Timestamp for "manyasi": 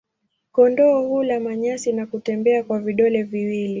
1.39-1.91